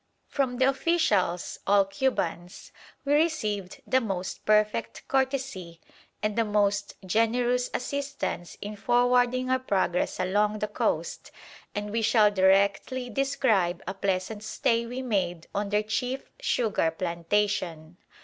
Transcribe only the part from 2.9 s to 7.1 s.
we received the most perfect courtesy and the most